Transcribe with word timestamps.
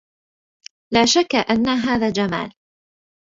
لا 0.93 1.05
شك 1.05 1.35
أن 1.35 1.67
هذا 1.67 2.09
جمال. 2.09 2.53